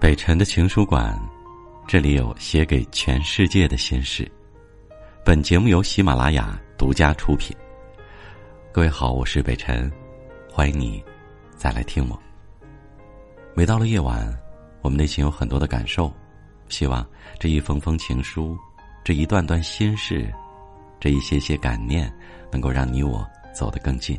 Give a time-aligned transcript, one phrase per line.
[0.00, 1.18] 北辰的情书馆，
[1.84, 4.30] 这里有写给全世界的心事。
[5.24, 7.54] 本节目由喜马拉雅独家出品。
[8.72, 9.90] 各位好，我是北辰，
[10.52, 11.02] 欢迎你
[11.56, 12.16] 再来听我。
[13.54, 14.32] 每到了夜晚，
[14.82, 16.12] 我们内心有很多的感受，
[16.68, 17.04] 希望
[17.40, 18.56] 这一封封情书，
[19.02, 20.32] 这一段段心事，
[21.00, 22.10] 这一些些感念，
[22.52, 24.16] 能够让你我走得更近。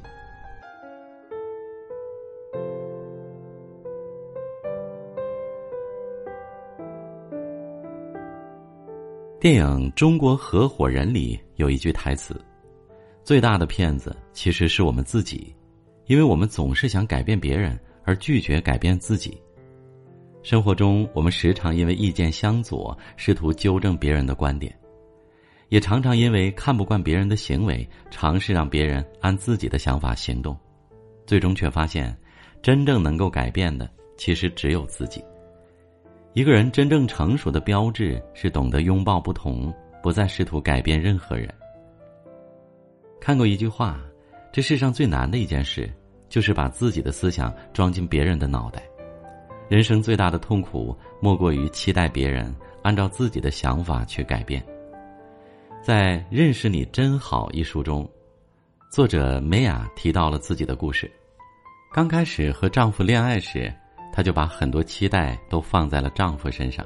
[9.39, 12.35] 电影《中国合伙人》里有一句台词
[13.23, 15.55] ：“最大的骗子其实是我们自己，
[16.07, 19.41] 因为我们总是想改变别人，而拒绝改变自己。”
[20.43, 24.77] 生活中，我们时常因为意见相左，试图纠正别人的观点，
[25.69, 30.57] 也常常因为看不惯别人的行为，尝试让别人按自己的想法行动，
[31.25, 32.13] 最终却发现，
[32.61, 35.23] 真正能够改变的其实只有自己。
[36.33, 41.51] 一个人真正成熟的标志是懂得拥抱不同，不再试图改变任何人。
[43.19, 43.99] 看过一句话
[44.53, 45.91] ：“这世上最难的一件事，
[46.29, 48.83] 就是把自己的思想装进别人的脑袋。”
[49.67, 54.63] 人生最大的痛苦，莫过于期待别人按照自己的想法去改变。
[55.81, 58.07] 在《认识你真好》一书中，
[58.91, 61.11] 作者梅雅提到了自己的故事：
[61.91, 63.73] 刚开始和丈夫恋爱时。
[64.19, 66.85] 她就把很多期待都放在了丈夫身上。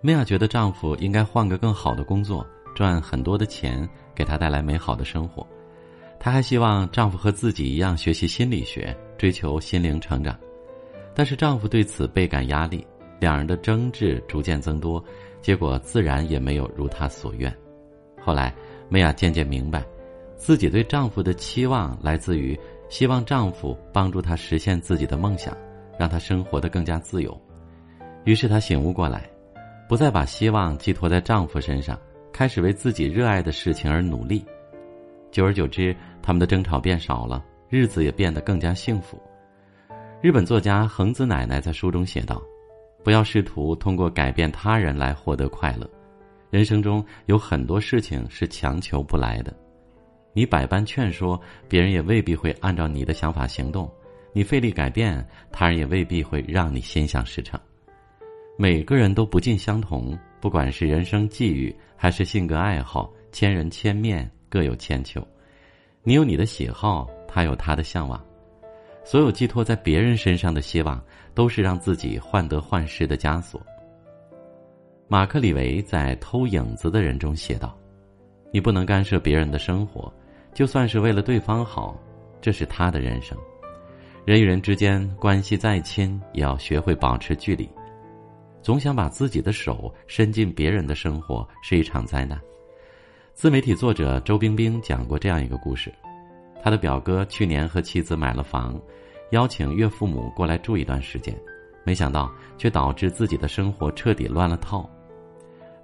[0.00, 5.46] 梅娅觉得丈夫应该换个更好的工作，赚很多的钱，给她带来美好的生活。
[6.18, 10.36] 她还希望丈夫和自己一样学习心理学，追求心灵成长。
[11.14, 12.84] 但是丈夫对此倍感压力，
[13.20, 15.00] 两人的争执逐渐增多，
[15.40, 17.56] 结果自然也没有如她所愿。
[18.20, 18.52] 后来，
[18.88, 19.86] 梅娅渐渐明白，
[20.34, 22.58] 自己对丈夫的期望来自于
[22.88, 25.56] 希望丈夫帮助她实现自己的梦想。
[25.98, 27.38] 让她生活的更加自由，
[28.24, 29.28] 于是她醒悟过来，
[29.88, 31.98] 不再把希望寄托在丈夫身上，
[32.32, 34.44] 开始为自己热爱的事情而努力。
[35.30, 39.20] 久而久之，他们的争吵变少了，日子也变得更加幸福。
[40.22, 42.42] 日本作家恒子奶奶在书中写道
[43.04, 45.88] ：“不要试图通过改变他人来获得快乐，
[46.50, 49.54] 人生中有很多事情是强求不来的。
[50.32, 53.90] 你百般劝说，别人也未必会按照你的想法行动。”
[54.36, 57.58] 你费力改变，他人也未必会让你心想事成。
[58.58, 65.26] 每个人都不尽相同，不管是人生际遇还是性格爱好，千人千面，各有千秋。
[66.02, 68.22] 你有你的喜好，他有他的向往。
[69.06, 71.02] 所有寄托在别人身上的希望，
[71.32, 73.58] 都是让自己患得患失的枷锁。
[75.08, 77.74] 马克·李维在《偷影子的人》中写道
[78.52, 80.12] ：“你不能干涉别人的生活，
[80.52, 81.98] 就算是为了对方好，
[82.38, 83.34] 这是他的人生。”
[84.26, 87.70] 人与人之间关系再亲，也要学会保持距离。
[88.60, 92.36] 总想把自己的手伸进别人的生活，是一场灾难。
[93.34, 95.94] 自媒体作者周冰冰讲过这样一个故事：
[96.60, 98.76] 他的表哥去年和妻子买了房，
[99.30, 101.32] 邀请岳父母过来住一段时间，
[101.84, 104.90] 没想到却导致自己的生活彻底乱了套。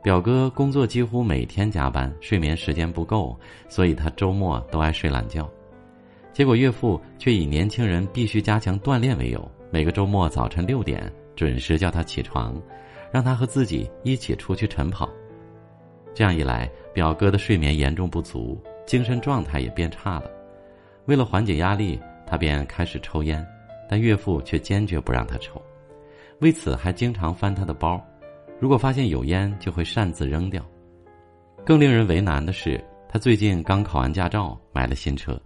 [0.03, 3.39] 表哥工作几乎每天加班，睡眠时间不够，
[3.69, 5.49] 所以他周末都爱睡懒觉。
[6.33, 12.61] 结果岳父却以年轻人必须加强锻炼为由，每个周末早晨六点准时叫他起床，
[13.11, 15.09] 让他和自己一起出去晨跑。
[16.15, 20.31] 这样一来，表哥的睡眠严重不足，精神状态也变差了。
[21.05, 23.47] 为了缓解压力，他便开始抽烟，
[23.89, 25.61] 但岳父却坚决不让他抽，
[26.41, 28.03] 为此还经常翻他的包，
[28.59, 30.65] 如果发现有烟，就会擅自扔掉。
[31.65, 35.39] 更令人为难的是，他最近刚考完驾照，买了新车。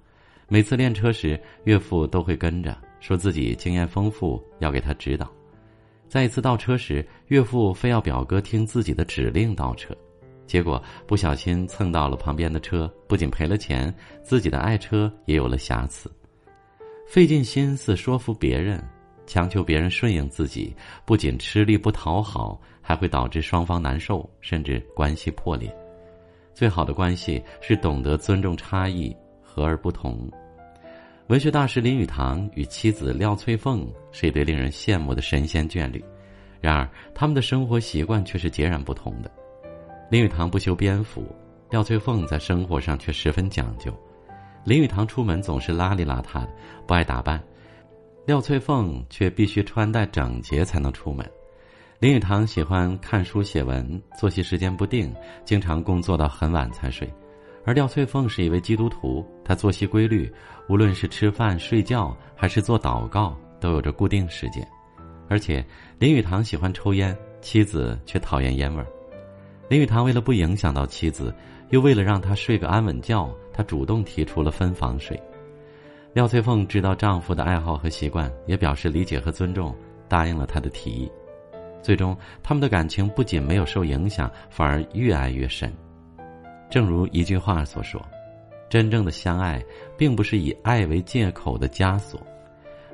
[0.49, 5.29] 每次练车时，岳父都会跟着，说自己经验丰富，要给他指导。
[6.09, 9.93] 在一次倒车时，岳父非要表哥听自己的指令倒车，
[10.47, 13.93] 结果不小心蹭到了旁边的车，不仅赔了钱，
[14.23, 16.09] 自己的爱车也有了瑕疵。
[17.09, 18.81] 费尽心思说服别人，
[19.27, 20.73] 强求别人顺应自己，
[21.05, 25.77] 不仅吃力不讨好，还会导致双方难受，甚至关系破裂。
[26.55, 29.15] 最好的关系是懂得尊重差异。
[29.57, 30.31] 和而不同，
[31.29, 36.05] 文学大师林语堂与妻子廖翠凤是一对令人羡慕的神仙眷侣，
[36.61, 39.31] 然而他们的生活习惯却是截然不同的。
[40.11, 41.25] 林语堂不修边幅，
[41.71, 43.91] 廖翠凤在生活上却十分讲究。
[44.63, 46.47] 林语堂出门总是邋里邋遢，
[46.87, 47.41] 不爱打扮；
[48.27, 51.27] 廖翠凤却必须穿戴整洁才能出门。
[51.99, 55.15] 林语堂喜欢看书写文，作息时间不定，
[55.47, 57.11] 经常工作到很晚才睡。
[57.67, 60.33] 而廖翠凤是一位基督徒，她作息规律，
[60.69, 64.65] 无论是吃饭、睡觉还是做祷告，都有着固定时间。
[65.29, 65.65] 而且
[65.99, 68.87] 林语堂喜欢抽烟，妻子却讨厌烟味儿。
[69.69, 71.35] 林语堂为了不影响到妻子，
[71.71, 75.21] 又为了让她睡个安稳觉，他主动提出了分房睡。
[76.13, 79.75] 廖翠凤知道丈夫的爱好和习惯，也表示理解和尊重，
[80.09, 81.11] 答应了他的提议。
[81.83, 85.73] 最终，他们的感情不仅没有受影响，反而越爱越深。
[86.77, 87.99] 正如一句话所说
[88.69, 89.65] ：“真正的相爱，
[89.97, 92.21] 并不是以爱为借口的枷锁。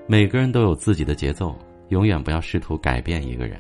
[0.06, 1.58] 每个人都有自己的节奏，
[1.88, 3.58] 永远不要试图改变一个人。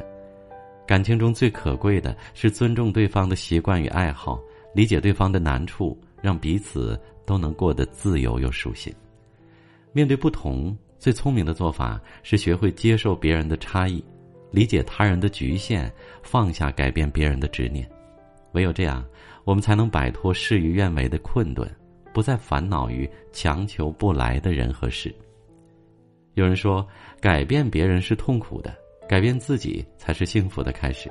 [0.86, 4.40] 感情中最可贵的是尊重对方的习惯与爱好，
[4.72, 6.96] 理解对方的难处，让彼此
[7.26, 8.94] 都能过得自由又舒心。
[9.90, 14.00] 面对不同，最聪明的做法是学会接受别人的差异。”
[14.52, 15.92] 理解他人的局限，
[16.22, 17.84] 放下改变别人的执念，
[18.52, 19.04] 唯有这样，
[19.44, 21.68] 我们才能摆脱事与愿违的困顿，
[22.12, 25.14] 不再烦恼于强求不来的人和事。
[26.34, 26.86] 有人说，
[27.20, 28.74] 改变别人是痛苦的，
[29.08, 31.10] 改变自己才是幸福的开始。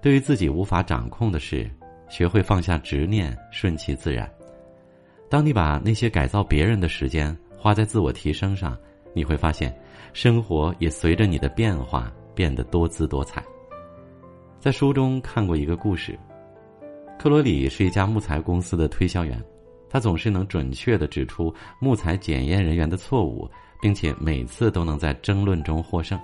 [0.00, 1.70] 对于自己无法掌控的事，
[2.08, 4.30] 学会放下执念，顺其自然。
[5.28, 8.78] 当你把那些改造别人的时间花在自我提升上，
[9.14, 9.76] 你会发现，
[10.12, 12.12] 生活也随着你的变化。
[12.36, 13.42] 变得多姿多彩。
[14.60, 16.18] 在书中看过一个故事，
[17.26, 19.44] 克罗里是一家木材公司的推销员，
[19.90, 23.50] 他总是能准确的指出木材检验人员的错误，
[23.82, 26.16] 并且每次都能在争论中获胜。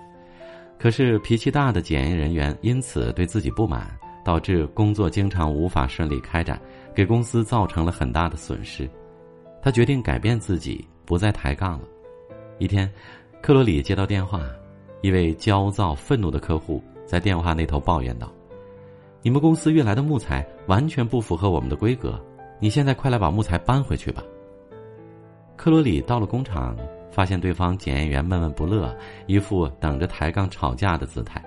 [0.78, 3.90] 可是脾气大的检验人员因此对自己不满，
[4.24, 6.56] 导致工作经常无法顺利开展，
[6.94, 8.88] 给公司造成了很大的损失。
[9.60, 11.88] 他决定改变自己，不再抬杠了。
[12.60, 12.88] 一天，
[13.42, 14.40] 克罗里接到电话。
[15.00, 18.32] 一位焦躁愤怒的客户在电话那头抱怨道
[19.22, 22.20] ：“你们公司运来的木材完全不符合我们的规格，
[22.58, 24.22] 你现在快来把木材搬回去吧。”
[25.56, 26.76] 克罗里到了工厂，
[27.10, 28.92] 发现对方检验员闷闷不乐，
[29.26, 31.40] 一副等着抬杠吵架的姿态。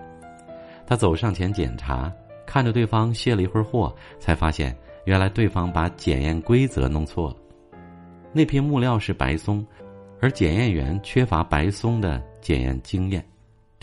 [0.88, 2.10] 他走上前检查，
[2.46, 4.74] 看着对方卸了一会儿货，才发现
[5.04, 7.36] 原来对方把检验规则弄错了。
[8.32, 9.66] 那批木料是白松，
[10.22, 13.26] 而检验员缺乏白松的检验经验。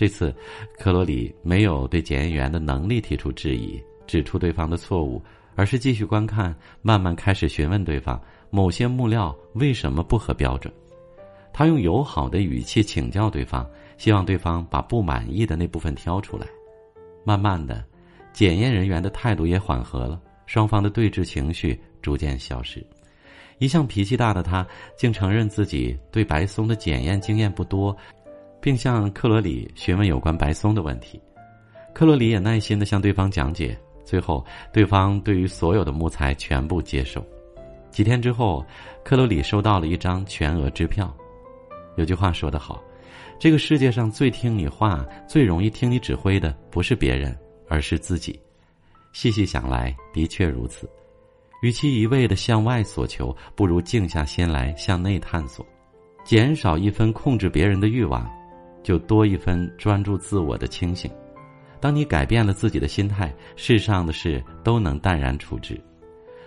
[0.03, 0.35] 这次，
[0.81, 5.23] 克罗里没有对检验员的能力提出质疑，指出对方的错误，
[5.55, 8.21] 而是继续观看，慢慢开始询问对方
[8.51, 10.75] 某些木料为什么不合标准。
[11.53, 13.65] 他用友好的语气请教对方，
[13.97, 16.49] 希望对方把不满意的那部分挑出来。
[17.23, 17.85] 慢慢的，
[18.33, 22.85] 检验人员的态度也缓和了，双方的对峙情绪逐渐消失。
[23.59, 24.67] 一向脾气大的他，
[24.97, 27.97] 竟承认自己对白松的检验经验不多。
[28.63, 31.21] 并向克罗里询问有关白松的问题，
[31.93, 33.77] 克罗里也耐心的向对方讲解。
[34.05, 37.25] 最后，对方对于所有的木材全部接受。
[37.91, 38.65] 几天之后，
[39.05, 41.13] 克罗里收到了一张全额支票。
[41.97, 42.83] 有句话说得好
[43.39, 47.37] ：“这个世界上最听你话、最容易听你指挥的，不是别人，
[47.69, 48.39] 而是自己。”
[49.13, 50.89] 细细想来，的确如此。
[51.63, 55.65] 与其一味的向外索求，不如静下心来向内探索，
[56.25, 58.29] 减少一分控制别人的欲望。
[58.83, 61.11] 就多一分专注自我的清醒。
[61.81, 65.75] 当你改变了自己的心态，世上的事都能淡然处之；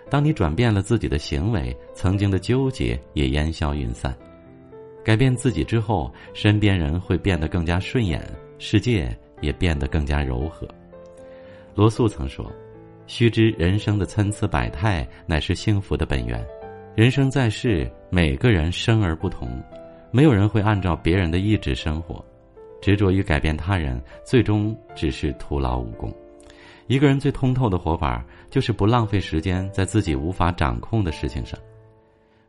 [0.10, 4.16] 当你转变了自己的行为，曾经的纠结也烟消云散。
[5.04, 8.26] 改变自己之后，身边人会变得更加顺眼，
[8.58, 10.68] 世界也变得更加柔和。
[11.76, 12.50] 罗素曾说
[13.06, 16.44] ：“须知人生的参差百态，乃是幸福的本源。
[16.96, 19.62] 人生在世，每个人生而不同。”
[20.16, 22.24] 没有人会按照别人的意志生活，
[22.82, 26.10] 执着于改变他人，最终只是徒劳无功。
[26.88, 31.60] 一个人最通透的活法，就是不浪费时间在自己无法掌控的事情上。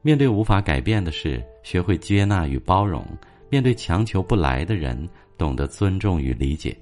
[0.01, 3.03] 面对无法改变的事，学会接纳与包容；
[3.51, 4.97] 面对强求不来的人，
[5.37, 6.73] 懂得尊重与理解。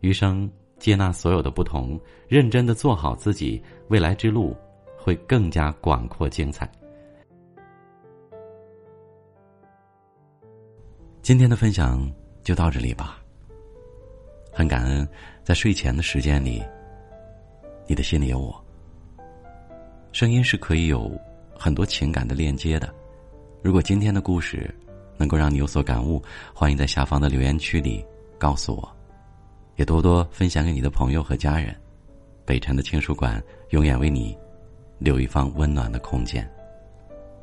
[0.00, 4.56] 余生接纳所有的不同，认真的做好自己，未来之路
[4.98, 6.68] 会更加广阔精彩。
[11.26, 12.08] 今天的分享
[12.44, 13.20] 就到这里吧。
[14.52, 15.04] 很感恩
[15.42, 16.62] 在睡前的时间里，
[17.88, 18.64] 你的心里有我。
[20.12, 21.10] 声音是可以有
[21.58, 22.94] 很多情感的链接的。
[23.60, 24.72] 如果今天的故事
[25.16, 26.22] 能够让你有所感悟，
[26.54, 28.06] 欢迎在下方的留言区里
[28.38, 28.96] 告诉我，
[29.74, 31.74] 也多多分享给你的朋友和家人。
[32.44, 34.38] 北辰的情书馆永远为你
[35.00, 36.48] 留一方温暖的空间。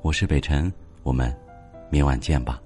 [0.01, 0.71] 我是北辰，
[1.03, 1.37] 我们
[1.89, 2.61] 明晚见吧。